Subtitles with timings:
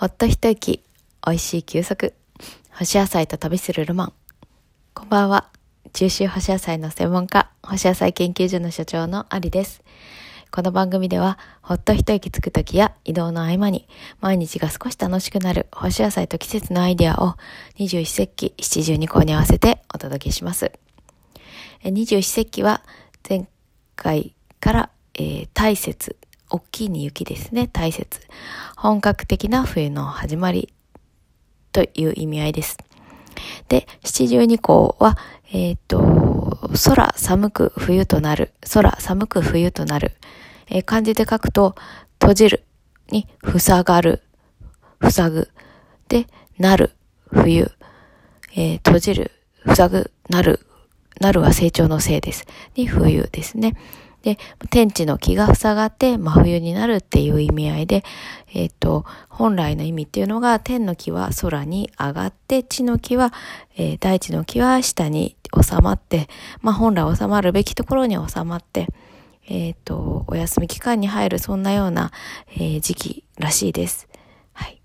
[0.00, 0.82] ほっと一息、
[1.26, 2.14] 美味しい休息、
[2.70, 4.12] 干し野菜と旅するロマン。
[4.94, 5.50] こんばんは。
[5.92, 9.82] 中秋干し野菜の専門家、干し野菜研究所の所長のアリです。
[10.50, 13.86] この番組では、ほっと一息つく時や移動の合間に、
[14.22, 17.34] 毎日が少し楽しくなる干し野菜と季節のアイデアを、
[17.76, 20.72] 二十四節気七十二項に合わせてお届けします。
[21.84, 22.82] 二十四節気は、
[23.28, 23.46] 前
[23.96, 26.16] 回から、えー、大雪、
[26.50, 28.06] 大きいに雪ですね、大雪。
[28.76, 30.72] 本格的な冬の始まり
[31.72, 32.78] という意味合いです。
[33.68, 35.16] で、七十二項は、
[35.52, 40.12] えっ、と、空寒く冬となる、空寒く冬となる。
[40.68, 41.76] えー、漢字で書くと、
[42.20, 42.64] 閉じる
[43.10, 44.22] に、塞がる、
[45.08, 45.48] 塞ぐ。
[46.08, 46.26] で、
[46.58, 46.92] なる、
[47.30, 47.70] 冬。
[48.56, 49.30] えー、閉じる、
[49.74, 50.66] 塞ぐ、なる、
[51.20, 52.46] なるは成長のせいです。
[52.74, 53.76] に、冬ですね。
[54.22, 54.38] で、
[54.68, 58.04] 天地の気が塞がって真冬になるっていう意味合いで、
[58.52, 63.32] えっ、と、本来の意味っていうのが、天の気は空に上がって、地の気は、
[63.76, 66.28] えー、大地の気は下に収まって、
[66.60, 68.88] まあ本来収まるべきところに収まって、
[69.48, 72.12] えっ、と、お休み期間に入るそんなような、
[72.58, 74.06] え、時期らしいです。
[74.52, 74.80] はい。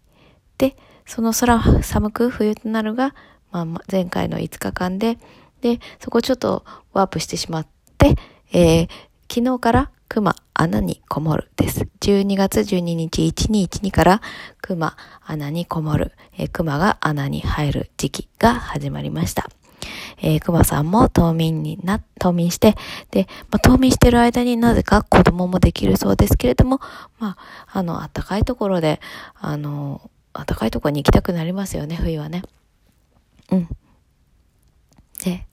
[0.58, 3.14] で、その空寒く冬となるが、
[3.52, 5.18] まあ、前回の5日間で、
[5.62, 8.16] で、そこちょっとワープしてしまって、
[8.52, 8.90] えー、
[9.30, 11.88] 昨日から熊穴にこもるです。
[12.02, 14.22] 12月12日1212から
[14.62, 14.96] 熊
[15.26, 19.50] 穴にこもる、えー、熊が穴に入る時期が始まりました。
[20.22, 22.76] えー、熊さんも冬眠にな、冬眠して、
[23.12, 26.80] で、まあ、冬眠してる間になぜか子供もできるそうですけれども、
[27.20, 29.02] まあ、あの、暖かいところで、
[29.36, 32.44] あの、暖かいところに行きたくなりますよね、冬はね。
[33.52, 33.68] うん。
[35.24, 35.46] で、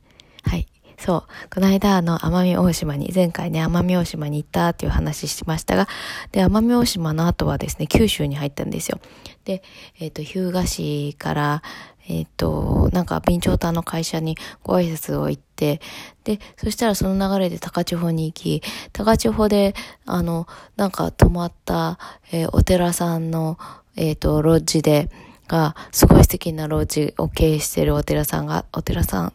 [0.45, 0.67] はい。
[1.03, 1.51] そう。
[1.53, 5.89] この間、あの、奄美大島に、前回ね、奄美大島に行ったっていう話しましたが、
[6.31, 9.01] で、奄美大島の後はですね、九州に入ったんですよ。
[9.45, 9.65] で、
[9.99, 11.63] えっ、ー、と、日向市から、
[12.07, 15.81] えっ、ー、と、なんか、備長炭の会社にご挨拶を行って、
[16.23, 19.75] で、そしたらその流れで高千穂に行き、高千穂で、
[20.07, 20.47] あの、
[20.77, 21.99] なんか泊まった、
[22.31, 23.59] えー、お寺さんの、
[23.97, 25.11] えっ、と、ロッジで、
[25.49, 29.33] が、すごい素敵なロッジを経営してるお寺さんが、お寺さん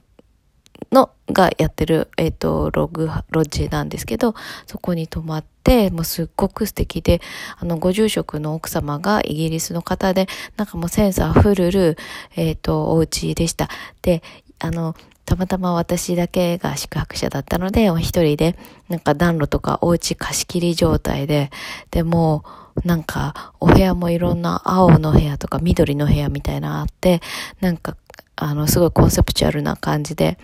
[0.91, 7.21] の、がやってる、えっ、ー、と、ログ、ロッジなんですけど、そこに泊まって、もうすっごく素敵で、
[7.57, 11.97] あの、ご住職の奥様がイギリスの方で、なんかもうセンスあふるる、
[12.35, 13.69] えっ、ー、と、お家でした。
[14.01, 14.23] で、
[14.59, 18.55] あの、たまたま私だけが宿泊者だったので、一人で、
[18.87, 21.51] なんか暖炉とかお家貸し切り状態で、
[21.91, 22.45] でも、
[22.85, 27.21] なんか、お部屋もいろんな青の部屋とか緑の部屋みたいなのあって、
[27.59, 27.97] なんか、
[28.37, 30.37] あの、すごいコンセプチュアルな感じで、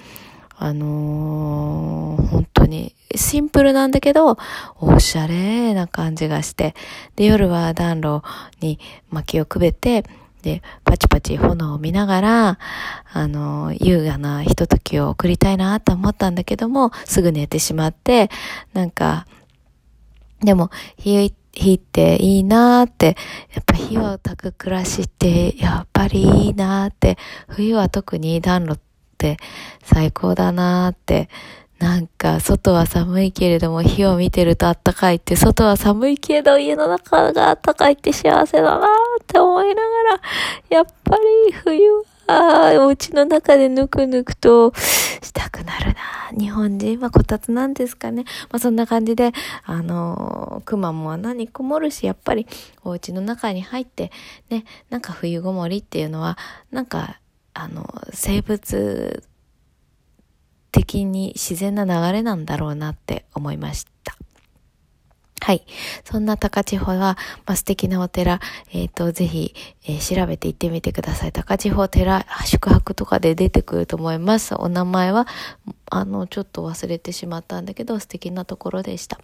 [0.63, 4.37] あのー、本当にシンプルなんだけど、
[4.79, 6.73] おしゃれな感じがして、
[7.17, 8.23] で、夜は暖炉
[8.61, 8.79] に
[9.09, 10.05] 薪をくべて、
[10.41, 12.59] で、パチパチ炎を見ながら、
[13.11, 18.29] あの、優雅なひとときを送りたいなと思ったんだけども、すぐ寝てしまって、
[18.71, 19.27] なんか、
[20.39, 23.17] でも、火、火っていいなーって、
[23.53, 27.17] やっぱ火を焚く暮らしってやっぱりいいなーって、
[27.49, 28.92] 冬は特に暖炉って
[29.23, 29.37] て
[29.83, 31.29] 最高だなーって、
[31.79, 40.21] なんか外は寒いけれども火を見てると暖かいって、外は寒いけど家の中が暖かいって幸せだなーって思いながら、
[40.69, 41.17] やっぱ
[41.47, 41.89] り冬
[42.27, 45.95] はお家の中でぬくぬくとしたくなるな
[46.37, 48.23] 日本人はこたつなんですかね。
[48.49, 49.31] まあそんな感じで、
[49.65, 52.47] あのー、熊も穴にこもるし、やっぱり
[52.83, 54.11] お家の中に入って、
[54.49, 56.37] ね、なんか冬ごもりっていうのは、
[56.71, 57.19] なんか、
[57.53, 59.23] あの、生物
[60.71, 63.92] 的に自然な流れなんだろうなって思いました。
[65.43, 65.65] はい。
[66.05, 68.39] そんな高千穂は、まあ、素敵なお寺、
[68.71, 69.53] えっ、ー、と、ぜひ、
[69.85, 71.33] えー、調べて行ってみてください。
[71.33, 74.55] 高千穂寺、宿泊とかで出てくると思います。
[74.55, 75.27] お名前は、
[75.91, 79.19] あの、ちょっと忘れてしまったんだけど、素敵なところでした。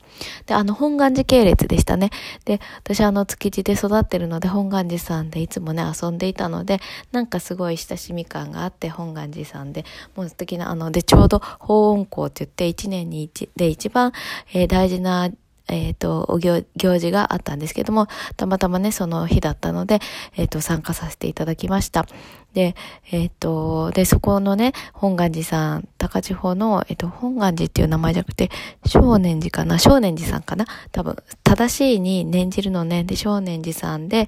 [0.46, 2.09] で、あの、本願寺系列でしたね。
[2.44, 6.81] で、私あの、築地で育ってるので、本願寺さんでいつもね、遊んでいたので、
[7.13, 9.86] なんかすごい親しみ感があって、本願寺さんで、
[10.18, 14.12] もう素敵な、あの、で、ちょうど、法音校って言って、一年に一、で、一番、
[14.54, 15.30] えー、大事な
[15.69, 18.07] えっ、ー、と、行、行事があったんですけども、
[18.38, 20.00] たまたまね、その日だったので、
[20.36, 22.06] えっ、ー、と、参加させていただきました。
[22.54, 22.75] で、
[23.12, 28.50] えっ、ー、と、で、そこのね、本願寺さん、高千穂の、えっ、と、本願寺っていう名前じゃなくて、
[28.86, 34.27] 少年寺かな少年寺さんかな多分、正しいに念じるのね、で、少年寺さんで、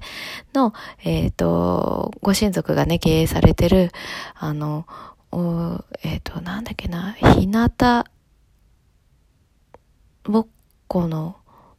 [0.54, 0.72] の、
[1.04, 3.90] えっ、と、ご親族がね、経営されてる、
[4.34, 4.86] あの、
[6.04, 8.06] えっ、と、なんだっけな、ひなた、
[10.24, 10.46] ぼっ
[10.92, 11.36] この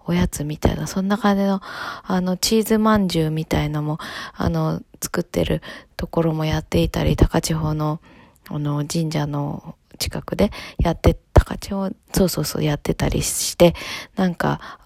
[0.08, 4.00] おやつみたいな、そんな感じの、あの、チーズまんじゅうみたいのも、
[4.34, 5.62] あの、作ってる
[5.98, 8.02] ところもやっていたり、高千穂の、
[8.50, 10.50] あの、神社の近くで
[10.80, 13.76] やって、高千穂、そうそうそうやってたりして、
[14.16, 14.80] なんか、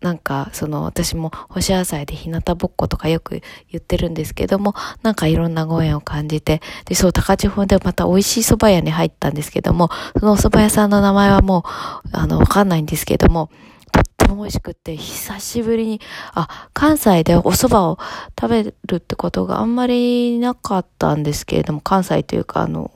[0.00, 13.50] なんか、その、私も干し野菜で日向ぼっことかよく言ってるんですけども、なんかいろんなご縁を感じて、で、そう、高千穂でまた美味しい蕎麦屋に入ったんですけども、そのお蕎麦屋さんの名前はもう、あの、わかんないんですけども、
[13.92, 16.00] とっても美味しくって、久しぶりに、
[16.32, 17.98] あ、関西でお蕎麦を
[18.40, 22.90] 食べるってことがあんまりなかったんですけれども、関西というか、あの、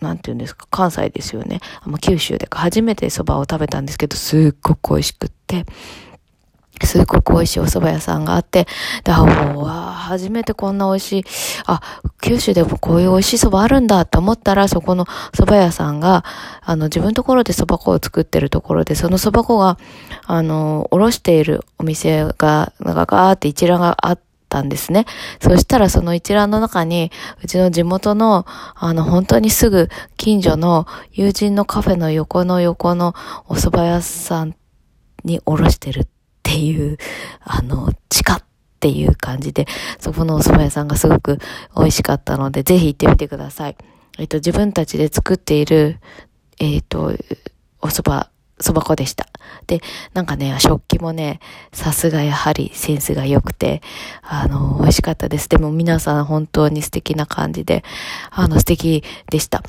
[0.00, 1.60] なんて言うんですか、関西ですよね。
[1.80, 5.64] あの九州で初めて蕎麦を食べたんですけど、すっごく美味しくって、
[6.82, 8.66] すごく美味しいお蕎麦屋さんがあって、
[9.04, 11.24] で、あ、もう、初めてこんな美味しい、
[11.66, 11.80] あ、
[12.20, 16.24] 九州でもこういう美味しい蕎麦あるんだと思ったら、そこの蕎麦屋さんが、
[16.60, 19.78] あの、自分のところで蕎麦粉を作ってるところで、その蕎麦粉が、
[20.26, 24.22] あの、おろしているお店が、なんかガーって一覧があって、
[24.52, 25.06] たんですね。
[25.40, 27.10] そしたらその一覧の中に、
[27.42, 29.88] うちの地元の、あの、本当にすぐ
[30.18, 33.14] 近所の友人のカフェの横の横の
[33.48, 34.54] お蕎麦屋さん
[35.24, 36.06] におろしてる
[36.52, 36.98] っていう、
[37.40, 38.44] あの、地下っ
[38.78, 39.66] ていう感じで、
[39.98, 41.38] そこのお蕎麦屋さんがすごく
[41.74, 43.76] 美味しかったので、ぜひ行ってみてください。
[44.18, 45.98] えっと、自分たちで作っている、
[46.60, 47.14] えっと、
[47.80, 48.28] お蕎麦、
[48.60, 49.28] 蕎麦粉でした。
[49.66, 49.80] で、
[50.12, 51.40] なんかね、食器もね、
[51.72, 53.80] さすがやはりセンスが良くて、
[54.22, 55.48] あの、美味しかったです。
[55.48, 57.82] でも皆さん本当に素敵な感じで、
[58.30, 59.62] あの、素敵でした。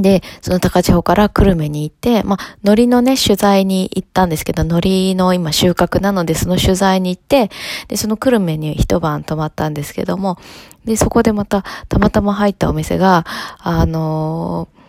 [0.00, 7.50] で、その高千穂から久留米に行って、まあ、海苔のね、取材に行ったんですけど、海苔の今収穫なので、その取材に行って、
[7.88, 10.38] で、その久留米に一晩泊まったんですけども、
[10.84, 13.24] で、そこでまた、たまたま入ったお店が、
[13.58, 14.80] あのー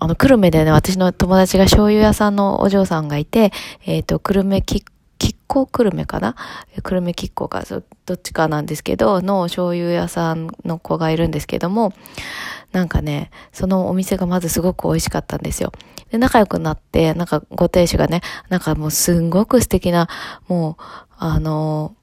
[0.00, 3.52] あの、久留米でね、私の友達が醤油屋さんのお嬢さんがいて、
[3.86, 4.93] えっ、ー、と、久留米き、吉
[5.54, 6.34] 光久留米かな？
[6.82, 7.62] 久留米吉光か、
[8.06, 11.92] どっちかなんですけど、の醤油屋さんの子がいるんですけども、
[12.72, 15.70] なんかね、そのお店がまずすごく美味しかったんですよ。
[16.10, 20.08] で、仲良くなって、なんかご亭主がね、なんかもうすんごく素敵な、
[20.48, 20.82] もう、
[21.16, 21.94] あの、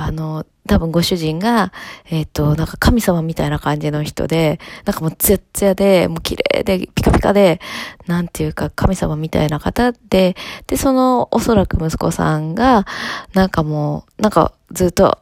[0.00, 1.72] あの、多分ご主人が、
[2.08, 7.60] えっ、ー、と、なんか神様みたいな感じの人で、なんかもうツヤツヤで、もう綺麗で、ピカピカで、
[8.06, 10.36] なんていうか神様みたいな方で、
[10.68, 12.86] で、そのおそらく息子さんが、
[13.34, 15.18] なんかもう、なんかずっと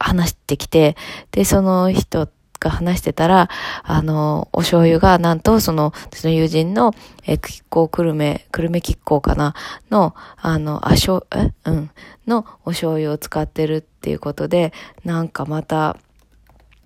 [0.00, 0.96] 話してきて、
[1.30, 3.48] で、その人が話してたら、
[3.82, 6.94] あの、お醤油が、なんと、その、私の友人の、
[7.26, 9.54] え、吉光久留米、久留米吉光かな、
[9.90, 11.52] の、あの、あしょ、え？
[11.64, 11.90] うん、
[12.26, 14.72] のお醤油を使ってるっていうことで、
[15.04, 15.96] なんかまた、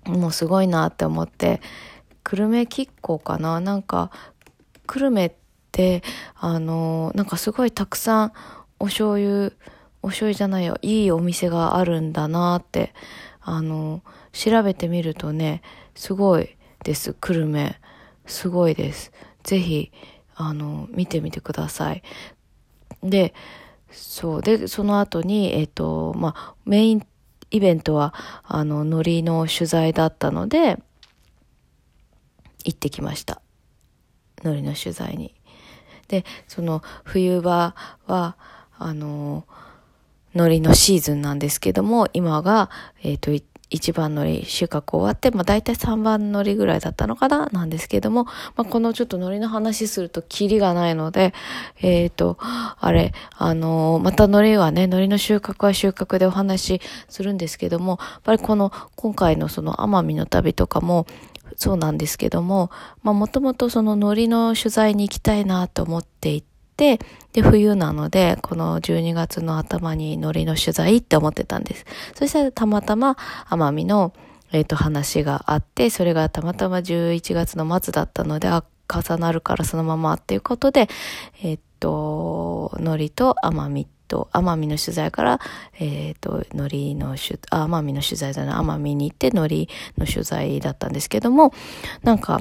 [0.06, 1.60] もうすごいなって思って、
[2.24, 4.10] 久留米吉光かななんか、
[4.86, 5.32] 久留米っ
[5.72, 6.02] て、
[6.34, 8.32] あの、なんかすごいたくさん
[8.78, 9.52] お醤油、
[10.02, 12.94] お醤油じゃないよ、いいお店があるんだなって、
[13.40, 14.02] あの、
[14.32, 15.62] 調べてみるとね、
[15.94, 17.14] すごいです。
[17.14, 17.76] 久留米。
[18.26, 19.12] すごいです。
[19.42, 19.92] ぜひ、
[20.34, 22.02] あの、見てみてください。
[23.02, 23.34] で、
[23.90, 24.42] そう。
[24.42, 27.06] で、その後に、えっ、ー、と、まあ、メイン
[27.50, 30.78] イベントは、あの、ノリの取材だったので、
[32.64, 33.42] 行ってきました。
[34.44, 35.34] ノリの取材に。
[36.08, 37.74] で、その、冬場
[38.06, 38.36] は、
[38.78, 39.46] あの、
[40.34, 42.70] 海苔のシーズンなんですけども、今が、
[43.02, 51.32] えっ、ー、と、1番海苔収穫終わって、まあ大体3番海苔ぐらいだったのかななんですけども、まあこのちょっと海苔の話するとキリがないので、
[51.80, 61.06] えっ、ー、と、あれ、あのー、また海苔はね、海苔の収穫は収穫でお話しするんですけども、やっぱりこの今回のその奄美の旅とかも、
[61.56, 62.70] そうなんですけども、
[63.02, 66.42] まあもともとその海苔の取材に行きたいなと思ってい
[66.76, 66.98] て、
[67.32, 71.84] で、冬なので、この12月の頭に海苔の取材って思ってたんです。
[72.14, 73.16] そしたらたまたま
[73.48, 74.12] 奄美の、
[74.52, 80.88] えっ、ー、と、話があって、それがたまたま11月の末だったので、あ、重なるからそのままっていうことで、
[81.42, 85.40] えっ、ー、と、海苔と奄美と、奄美の取材から、
[85.78, 91.54] えっ、ー、と、海苔の取、奄美の取材じゃな、奄美に行って海苔の取材だったんですけども、
[92.02, 92.40] なんか、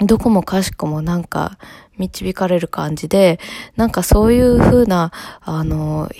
[0.00, 1.58] どこもかしこもなんか
[1.98, 3.38] 導かれる感じで、
[3.76, 6.10] なんかそういう風な、あの、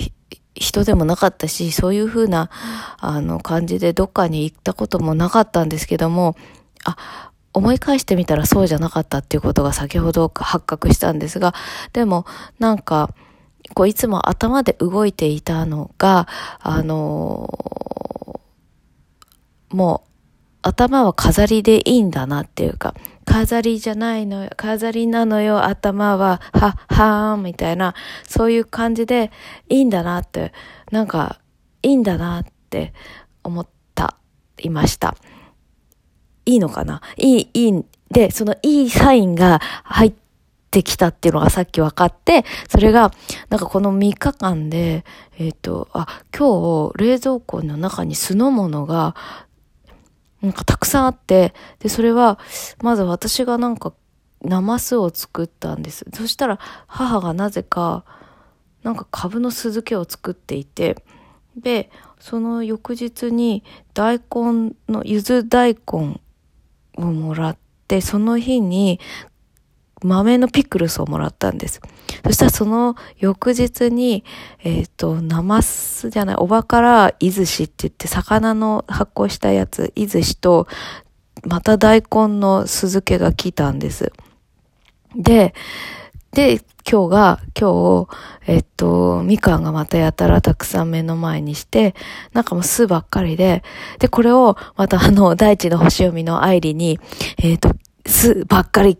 [0.54, 2.50] 人でもなかったし、そういう風な、
[2.98, 6.36] あの、感じでどっかに行ったこともなかったんですけども、
[6.84, 6.96] あ、
[7.54, 11.54] 思い返してみたらそうじゃなかったっていうことが先ほど発覚したんですが、
[11.92, 12.26] でも、
[12.58, 13.14] なんか、
[13.74, 16.26] こういつも頭で動いていたのが、
[16.60, 17.48] あの
[19.70, 20.08] もう
[20.62, 22.94] 頭は飾りでいいんだなっていうか、
[23.28, 27.94] 飾りじゃないのよ、飾りなのよ、頭は、は、はーん、みたいな、
[28.26, 29.30] そういう感じで、
[29.68, 30.54] いいんだなって、
[30.90, 31.38] なんか、
[31.82, 32.94] いいんだなって
[33.44, 34.16] 思った、
[34.62, 35.14] いました。
[36.46, 37.02] いいのかな？
[37.18, 40.12] いい、いい、で、そのいいサインが入っ
[40.70, 43.12] てきたっていうのがさっき分かって、それが、
[43.50, 45.04] なんかこの3日間で、
[45.38, 46.06] えっ、ー、と、あ、
[46.36, 49.14] 今日冷蔵庫の中に酢の物が
[50.42, 52.38] なんかたくさんあって、で、それは、
[52.82, 53.92] まず私がなんか、
[54.42, 56.06] ナマスを作ったんです。
[56.14, 58.04] そしたら、母がなぜか、
[58.82, 60.96] なんか株の酢漬けを作っていて、
[61.56, 61.90] で、
[62.20, 63.64] その翌日に
[63.94, 66.20] 大根の、ゆず大根
[66.96, 67.56] をもらっ
[67.88, 69.00] て、その日に
[70.02, 71.80] 豆のピクルスをもらったんです。
[72.24, 74.24] そしたらその翌日に、
[74.62, 80.66] えっ、ー、と、ナマスじゃない、おばからイズシって言って、魚の発酵したやつ、イズシと、
[81.44, 84.12] また大根の酢漬けが来たんです。
[85.16, 85.54] で、
[86.32, 88.08] で、今日が、今日、
[88.46, 91.94] えっと、みかんがまたやたらたくさん目の前にして、
[92.32, 93.62] なんかもう酢ばっかりで、
[93.98, 96.98] で、これを、またあの、大地の星読みの愛理に、
[97.38, 97.74] えっと、
[98.06, 98.98] 酢ばっかり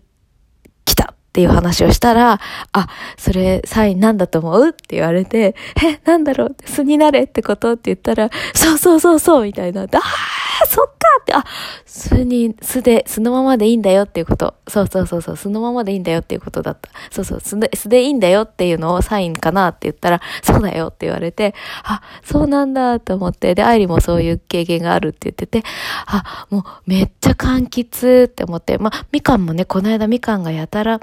[1.38, 2.40] っていう話をしたら、
[2.73, 4.71] あ、それサインなんだと思う？
[4.71, 6.57] って言われて、え、なんだろう？
[6.64, 7.75] 素になれってこと？
[7.75, 9.83] って言ったら、そうそうそうそうみたいな。
[9.83, 11.45] ああ、そっかって、あ、
[11.87, 14.54] 素に、素で、素のままでいいんだよっていうこと。
[14.66, 16.90] そうそうそうそう、素のままでいいんだよっていうことだった。
[17.12, 21.54] そうそう、素で、素でいいんだよっていうのをサインかなって言ったら、そうだよって言われて、
[21.85, 25.62] あ、そうなんだと思って、で、愛理もそういう経験があるって言ってて、
[26.07, 30.99] あ、もうめっちゃ柑橘って思って、まあ、みかんもね、この間みかんがやたら、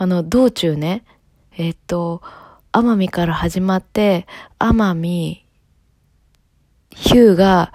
[0.00, 1.04] あの、道中ね、
[1.58, 2.22] えっと、
[2.72, 4.26] 奄美から始まって、
[4.58, 5.44] 奄美、
[6.88, 7.68] 日向、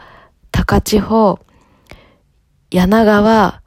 [0.52, 1.40] 高千穂、
[2.72, 3.62] 柳川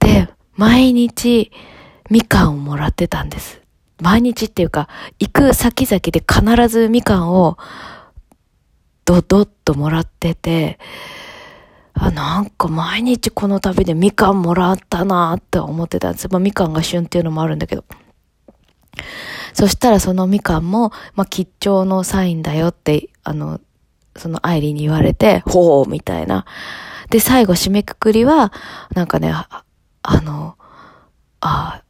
[0.00, 1.50] で、毎日、
[2.10, 3.62] みかんをもらってたんです。
[4.02, 7.56] 毎日っていうか、行く先々で必ずみかんを、
[9.06, 10.78] ドドッともらってて、
[12.00, 16.28] あ、なんか毎日この旅でみかんもらったなって思ってたんです。
[16.28, 17.84] まあみかんが旬っていうのもあるんだけど。
[19.52, 23.60] そしたらそのみかんも、まあ吉兆のサインだよって、あの、
[24.16, 26.44] その愛理に言われて、ほうみたいな。
[27.10, 28.52] で、最後締めくくりは、
[28.94, 29.64] なんかね、あ
[30.20, 30.56] の、
[31.40, 31.82] あ、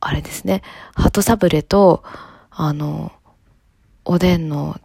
[0.00, 0.62] あれですね、
[0.94, 2.02] 鳩サブレと、
[2.50, 3.12] あの、
[4.04, 4.80] おでんの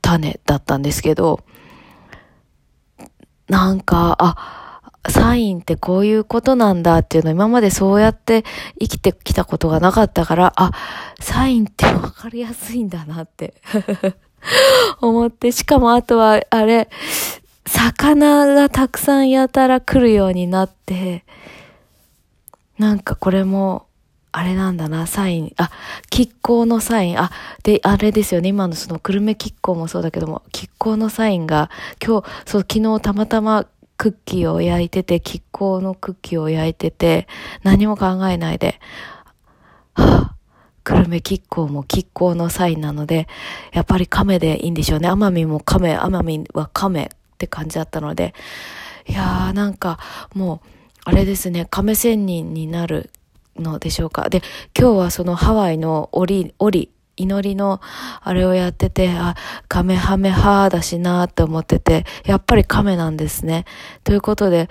[0.00, 1.40] 種だったんですけど、
[3.50, 8.44] なんか、あ、サインってこういうことなんだっていうの今までそうやって
[8.78, 10.70] 生きてきたことがなかったから、あ、
[11.18, 13.54] サインってわかりやすいんだなって
[15.02, 16.88] 思って、しかもあとは、あれ、
[17.66, 21.24] 魚がたくさんやたら来るようになって、
[22.78, 23.86] なんかこれも、
[24.32, 25.52] あれなんだな、サイン。
[25.56, 25.70] あ、
[26.10, 27.20] 亀甲のサイン。
[27.20, 27.30] あ、
[27.64, 28.48] で、あれですよね。
[28.48, 31.70] 今のその久留米亀甲もそうだけども、亀甲のサインが、
[32.04, 37.26] 今日、そう、昨日たまたまクッキーを焼いてて、亀甲のクッキーを焼いてて、
[37.64, 38.80] 何も考えないで、
[39.94, 40.40] はぁ、
[40.84, 43.26] 久留米亀甲も亀甲のサインなので、
[43.72, 45.10] やっぱり亀でいいんでしょうね。
[45.10, 48.32] 奄美も亀、奄美は亀って感じだったので、
[49.08, 49.98] いやーなんか
[50.34, 50.68] もう、
[51.04, 53.10] あれですね、亀仙人になる
[53.56, 54.28] のでしょうか。
[54.28, 54.42] で、
[54.78, 57.80] 今日はそのハワイの折、折、祈りの
[58.22, 59.36] あれをやってて、あ、
[59.68, 63.66] カメハメハーだしなって思ってて、やっぱりカメなんですね。
[64.04, 64.68] ということで、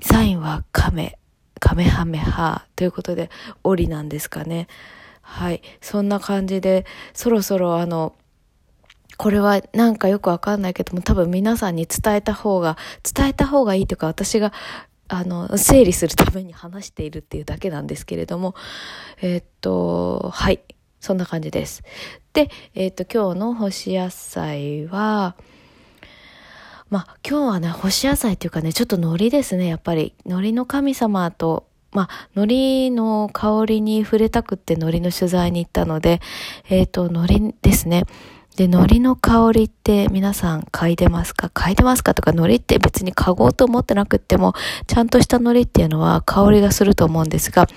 [0.00, 1.18] サインはカメ、
[1.58, 3.30] カメハメハーということで、
[3.64, 4.68] 折なんですかね。
[5.22, 5.62] はい。
[5.80, 8.14] そんな感じで、そろそろあの、
[9.16, 14.52] これはなんかよくわかんないけども、多分皆さんに伝えた方が、伝えた方がいいというか、私が
[15.08, 18.54] あの、整理するために話しているっていうだけなんですけれども、
[19.22, 20.60] え、っと、はい。
[21.00, 21.82] そんな感じです。
[22.32, 25.34] で、え、っと、今日の干し野菜は、
[26.90, 30.14] まあ、今日はね、干し野菜っていうかね、ちょっと海苔ですね、やっぱり。
[30.24, 36.20] 海苔の神様と、まあ、海苔の香りに触れたくって海苔の取材に行ったので、
[36.68, 38.04] えっ、と、海苔ですね。
[38.58, 41.46] で、海苔の香りって皆さん嗅いでますか？
[41.54, 42.12] 嗅いでますか？
[42.12, 44.52] とか海苔って別に嗅ごうと思ってなくっても、
[44.88, 47.68] ちゃんとした海苔っていうのは香りがすると思うんですが、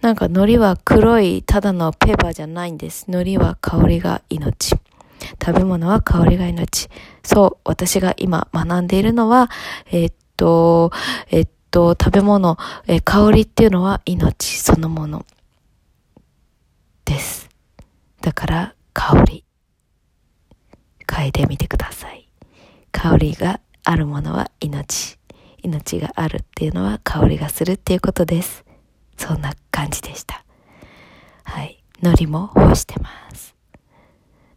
[0.00, 3.04] なんか海苔は黒いただのペーパーじゃないんです。
[3.06, 4.74] 海苔は香りが命。
[5.40, 6.88] 食べ物は香りが命。
[7.22, 9.48] そう、私が今学んでいるのは、
[9.92, 10.90] え、っと、
[11.30, 12.56] え、っと、食べ物、
[12.88, 15.24] え、香りっていうのは命そのもの
[17.04, 17.48] です。
[18.20, 19.44] だから、香り。
[21.08, 22.28] 嗅いでみてください。
[22.92, 25.18] 香りがあるものは命。
[25.62, 28.64] 命があるっていうのは香りがするっていうことです。
[29.16, 30.44] そんな感じでした。
[31.42, 31.82] はい。
[32.00, 33.56] 海苔も干してます。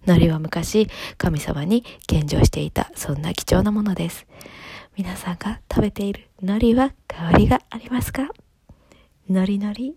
[0.06, 4.28] 海苔は昔神様に献上していたそんな貴重なものです。
[4.98, 8.28] 皆さんが食べている海苔は香りがありますか？
[9.30, 9.96] のりのり、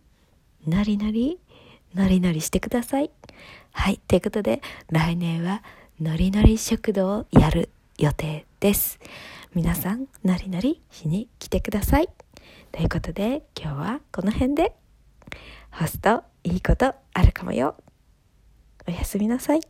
[0.67, 1.39] のりのり、
[1.95, 3.11] のりのりしてください。
[3.73, 4.01] はい。
[4.07, 5.63] ということで、来年は
[6.01, 8.99] ノリノリ食堂をやる予定です。
[9.55, 12.09] 皆さん、ノリノリしに来てください。
[12.73, 14.75] ということで、今日はこの辺で、
[15.71, 17.77] ホストいいことあるかもよ。
[18.89, 19.61] おやすみなさい。